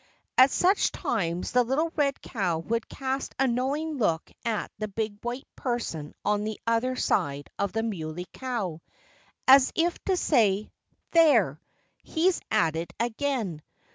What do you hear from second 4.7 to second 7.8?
the big white person on the other side of